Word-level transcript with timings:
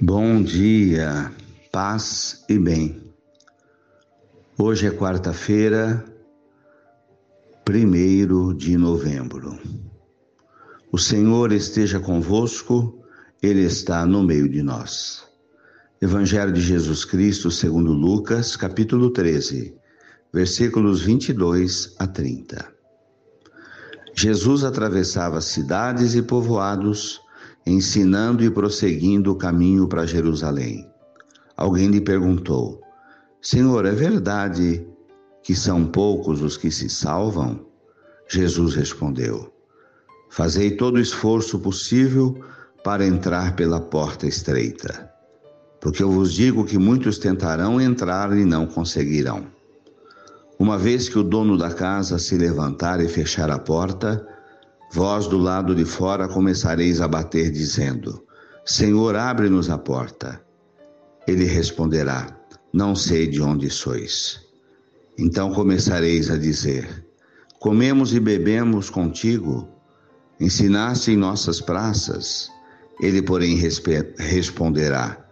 Bom 0.00 0.40
dia, 0.44 1.32
paz 1.72 2.44
e 2.48 2.56
bem. 2.56 3.02
Hoje 4.56 4.86
é 4.86 4.92
quarta-feira, 4.92 6.04
primeiro 7.64 8.54
de 8.54 8.76
novembro. 8.76 9.58
O 10.92 10.98
Senhor 10.98 11.50
esteja 11.50 11.98
convosco, 11.98 13.02
Ele 13.42 13.62
está 13.62 14.06
no 14.06 14.22
meio 14.22 14.48
de 14.48 14.62
nós. 14.62 15.26
Evangelho 16.00 16.52
de 16.52 16.60
Jesus 16.60 17.04
Cristo, 17.04 17.50
segundo 17.50 17.92
Lucas, 17.92 18.54
capítulo 18.54 19.10
13, 19.10 19.74
versículos 20.32 21.02
22 21.02 21.96
a 21.98 22.06
30. 22.06 22.72
Jesus 24.14 24.62
atravessava 24.62 25.40
cidades 25.40 26.14
e 26.14 26.22
povoados, 26.22 27.20
ensinando 27.66 28.42
e 28.44 28.50
prosseguindo 28.50 29.32
o 29.32 29.36
caminho 29.36 29.86
para 29.86 30.06
Jerusalém. 30.06 30.88
Alguém 31.56 31.88
lhe 31.88 32.00
perguntou: 32.00 32.80
Senhor, 33.40 33.84
é 33.86 33.92
verdade 33.92 34.86
que 35.42 35.54
são 35.54 35.86
poucos 35.86 36.42
os 36.42 36.56
que 36.56 36.70
se 36.70 36.88
salvam? 36.88 37.66
Jesus 38.28 38.74
respondeu: 38.74 39.52
Fazei 40.30 40.72
todo 40.72 40.96
o 40.96 41.00
esforço 41.00 41.58
possível 41.58 42.38
para 42.84 43.06
entrar 43.06 43.56
pela 43.56 43.80
porta 43.80 44.26
estreita, 44.26 45.10
porque 45.80 46.02
eu 46.02 46.10
vos 46.10 46.32
digo 46.32 46.64
que 46.64 46.78
muitos 46.78 47.18
tentarão 47.18 47.80
entrar 47.80 48.36
e 48.36 48.44
não 48.44 48.66
conseguirão. 48.66 49.46
Uma 50.58 50.76
vez 50.76 51.08
que 51.08 51.18
o 51.18 51.22
dono 51.22 51.56
da 51.56 51.72
casa 51.72 52.18
se 52.18 52.36
levantar 52.36 53.00
e 53.00 53.08
fechar 53.08 53.50
a 53.50 53.58
porta, 53.58 54.26
Vós 54.90 55.26
do 55.26 55.36
lado 55.36 55.74
de 55.74 55.84
fora 55.84 56.26
começareis 56.26 57.00
a 57.00 57.06
bater, 57.06 57.50
dizendo: 57.50 58.24
Senhor, 58.64 59.16
abre-nos 59.16 59.68
a 59.68 59.76
porta. 59.76 60.40
Ele 61.26 61.44
responderá: 61.44 62.34
Não 62.72 62.94
sei 62.94 63.26
de 63.26 63.42
onde 63.42 63.68
sois. 63.68 64.40
Então 65.18 65.52
começareis 65.52 66.30
a 66.30 66.38
dizer: 66.38 67.06
Comemos 67.60 68.14
e 68.14 68.20
bebemos 68.20 68.88
contigo, 68.88 69.68
ensinaste 70.40 71.10
em 71.10 71.16
nossas 71.16 71.60
praças. 71.60 72.50
Ele, 72.98 73.20
porém, 73.20 73.56
responderá: 74.16 75.22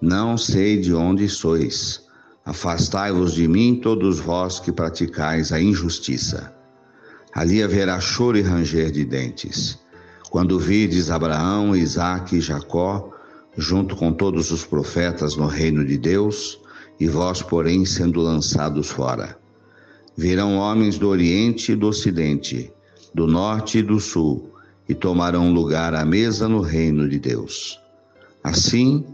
Não 0.00 0.38
sei 0.38 0.78
de 0.78 0.94
onde 0.94 1.28
sois. 1.28 2.00
Afastai-vos 2.44 3.34
de 3.34 3.48
mim, 3.48 3.80
todos 3.82 4.20
vós 4.20 4.60
que 4.60 4.70
praticais 4.70 5.52
a 5.52 5.60
injustiça. 5.60 6.59
Ali 7.32 7.62
haverá 7.62 8.00
choro 8.00 8.38
e 8.38 8.42
ranger 8.42 8.90
de 8.90 9.04
dentes. 9.04 9.78
Quando 10.30 10.58
vides 10.58 11.10
Abraão, 11.10 11.74
Isaque 11.74 12.36
e 12.36 12.40
Jacó, 12.40 13.10
junto 13.56 13.96
com 13.96 14.12
todos 14.12 14.50
os 14.50 14.64
profetas 14.64 15.36
no 15.36 15.46
reino 15.46 15.84
de 15.84 15.98
Deus, 15.98 16.60
e 16.98 17.08
vós, 17.08 17.42
porém, 17.42 17.84
sendo 17.84 18.20
lançados 18.20 18.90
fora. 18.90 19.38
Virão 20.16 20.56
homens 20.56 20.98
do 20.98 21.08
Oriente 21.08 21.72
e 21.72 21.76
do 21.76 21.88
Ocidente, 21.88 22.72
do 23.14 23.26
Norte 23.26 23.78
e 23.78 23.82
do 23.82 23.98
Sul, 23.98 24.50
e 24.88 24.94
tomarão 24.94 25.52
lugar 25.52 25.94
à 25.94 26.04
mesa 26.04 26.48
no 26.48 26.60
reino 26.60 27.08
de 27.08 27.18
Deus. 27.18 27.80
Assim, 28.42 29.04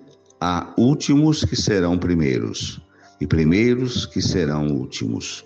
há 0.41 0.73
últimos 0.77 1.45
que 1.45 1.55
serão 1.55 1.99
primeiros, 1.99 2.81
e 3.21 3.27
primeiros 3.27 4.07
que 4.07 4.21
serão 4.21 4.69
últimos. 4.69 5.45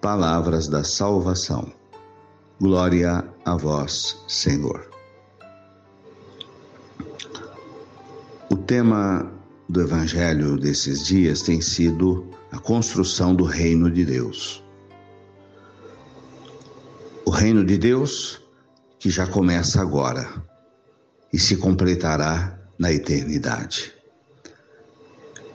Palavras 0.00 0.68
da 0.68 0.82
salvação. 0.82 1.72
Glória 2.58 3.22
a 3.44 3.54
vós, 3.54 4.16
Senhor. 4.26 4.90
O 8.50 8.56
tema 8.56 9.30
do 9.68 9.82
Evangelho 9.82 10.56
desses 10.56 11.04
dias 11.04 11.42
tem 11.42 11.60
sido 11.60 12.30
a 12.50 12.58
construção 12.58 13.34
do 13.34 13.44
reino 13.44 13.90
de 13.90 14.06
Deus. 14.06 14.64
O 17.26 17.30
reino 17.30 17.62
de 17.62 17.76
Deus 17.76 18.40
que 18.98 19.10
já 19.10 19.26
começa 19.26 19.82
agora 19.82 20.26
e 21.30 21.38
se 21.38 21.58
completará 21.58 22.58
na 22.78 22.90
eternidade. 22.90 23.92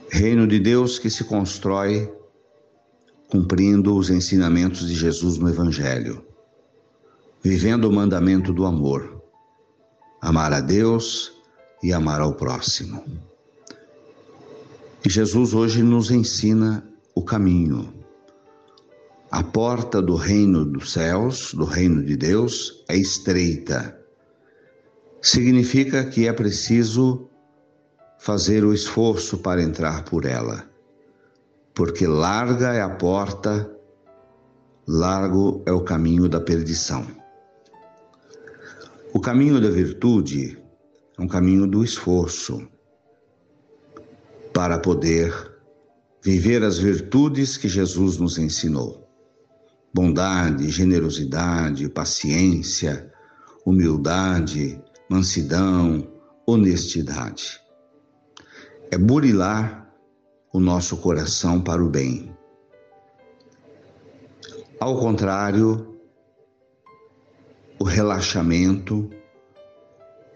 Reino 0.08 0.46
de 0.46 0.60
Deus 0.60 1.00
que 1.00 1.10
se 1.10 1.24
constrói 1.24 2.08
cumprindo 3.28 3.96
os 3.96 4.08
ensinamentos 4.08 4.86
de 4.86 4.94
Jesus 4.94 5.36
no 5.36 5.48
Evangelho 5.48 6.24
vivendo 7.42 7.86
o 7.86 7.92
mandamento 7.92 8.52
do 8.52 8.64
amor, 8.64 9.20
amar 10.20 10.52
a 10.52 10.60
Deus 10.60 11.32
e 11.82 11.92
amar 11.92 12.20
ao 12.20 12.34
próximo. 12.34 13.04
E 15.04 15.10
Jesus 15.10 15.52
hoje 15.52 15.82
nos 15.82 16.12
ensina 16.12 16.86
o 17.14 17.22
caminho. 17.22 17.92
A 19.28 19.42
porta 19.42 20.00
do 20.00 20.14
reino 20.14 20.64
dos 20.64 20.92
céus, 20.92 21.52
do 21.52 21.64
reino 21.64 22.04
de 22.04 22.16
Deus, 22.16 22.84
é 22.88 22.96
estreita. 22.96 23.98
Significa 25.20 26.04
que 26.04 26.28
é 26.28 26.32
preciso 26.32 27.28
fazer 28.20 28.64
o 28.64 28.72
esforço 28.72 29.38
para 29.38 29.60
entrar 29.60 30.04
por 30.04 30.26
ela, 30.26 30.70
porque 31.74 32.06
larga 32.06 32.72
é 32.72 32.80
a 32.80 32.90
porta, 32.90 33.68
largo 34.86 35.60
é 35.66 35.72
o 35.72 35.80
caminho 35.80 36.28
da 36.28 36.40
perdição. 36.40 37.21
O 39.14 39.20
caminho 39.20 39.60
da 39.60 39.68
virtude 39.68 40.58
é 41.18 41.22
um 41.22 41.28
caminho 41.28 41.66
do 41.66 41.84
esforço 41.84 42.66
para 44.54 44.78
poder 44.78 45.52
viver 46.24 46.62
as 46.62 46.78
virtudes 46.78 47.58
que 47.58 47.68
Jesus 47.68 48.16
nos 48.16 48.38
ensinou: 48.38 49.06
bondade, 49.92 50.70
generosidade, 50.70 51.90
paciência, 51.90 53.12
humildade, 53.66 54.82
mansidão, 55.10 56.10
honestidade. 56.46 57.60
É 58.90 58.96
burilar 58.96 59.92
o 60.54 60.58
nosso 60.58 60.96
coração 60.96 61.60
para 61.60 61.84
o 61.84 61.90
bem. 61.90 62.34
Ao 64.80 64.98
contrário, 64.98 65.91
o 67.82 67.84
relaxamento, 67.84 69.10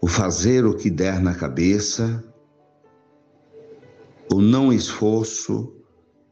o 0.00 0.08
fazer 0.08 0.66
o 0.66 0.74
que 0.74 0.90
der 0.90 1.20
na 1.20 1.32
cabeça, 1.32 2.24
o 4.34 4.40
não 4.40 4.72
esforço 4.72 5.72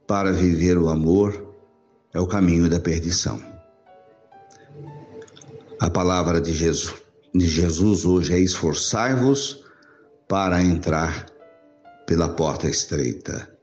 para 0.09 0.33
viver 0.33 0.77
o 0.77 0.89
amor 0.89 1.55
é 2.13 2.19
o 2.19 2.27
caminho 2.27 2.69
da 2.69 2.81
perdição. 2.81 3.41
A 5.79 5.89
palavra 5.89 6.41
de 6.41 6.53
Jesus, 6.53 7.01
de 7.33 7.47
Jesus 7.47 8.05
hoje 8.05 8.35
é 8.35 8.41
esforçai-vos 8.41 9.63
para 10.27 10.61
entrar 10.65 11.27
pela 12.09 12.29
porta 12.29 12.69
estreita, 12.69 13.57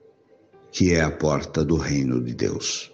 que 0.72 0.94
é 0.94 1.02
a 1.02 1.12
porta 1.12 1.66
do 1.66 1.76
reino 1.76 2.24
de 2.24 2.34
Deus. 2.34 2.94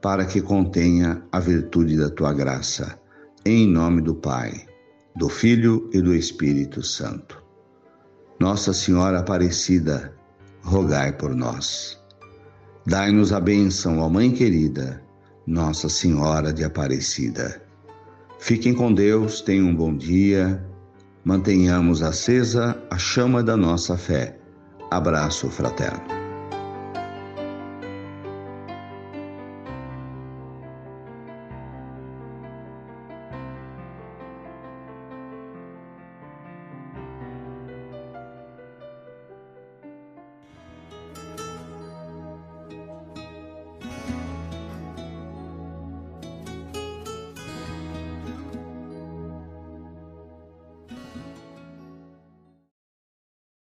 para 0.00 0.24
que 0.24 0.40
contenha 0.40 1.22
a 1.32 1.40
virtude 1.40 1.96
da 1.96 2.08
tua 2.08 2.32
graça. 2.32 2.98
Em 3.44 3.66
nome 3.66 4.02
do 4.02 4.14
Pai, 4.14 4.66
do 5.16 5.28
Filho 5.28 5.88
e 5.92 6.00
do 6.00 6.14
Espírito 6.14 6.82
Santo. 6.82 7.42
Nossa 8.38 8.72
Senhora 8.72 9.18
Aparecida, 9.18 10.14
rogai 10.62 11.12
por 11.12 11.34
nós. 11.34 11.98
Dai-nos 12.86 13.32
a 13.32 13.40
bênção, 13.40 13.98
ó 13.98 14.08
Mãe 14.08 14.30
querida, 14.30 15.02
Nossa 15.46 15.88
Senhora 15.88 16.52
de 16.52 16.64
Aparecida. 16.64 17.62
Fiquem 18.38 18.72
com 18.72 18.94
Deus, 18.94 19.40
tenham 19.40 19.68
um 19.68 19.74
bom 19.74 19.94
dia, 19.94 20.64
mantenhamos 21.24 22.02
acesa 22.02 22.80
a 22.90 22.96
chama 22.96 23.42
da 23.42 23.56
nossa 23.56 23.98
fé. 23.98 24.38
Abraço 24.90 25.50
fraterno. 25.50 26.17